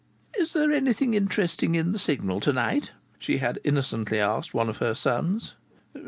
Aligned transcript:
"Is 0.35 0.53
there 0.53 0.71
anything 0.71 1.13
interesting 1.13 1.75
in 1.75 1.91
the 1.91 1.99
Signal 1.99 2.39
to 2.39 2.51
night?" 2.51 2.89
she 3.19 3.37
had 3.37 3.59
innocently 3.63 4.17
asked 4.19 4.51
one 4.51 4.67
of 4.67 4.77
her 4.77 4.95
sons. 4.95 5.53